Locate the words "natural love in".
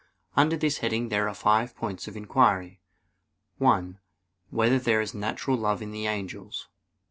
5.13-5.91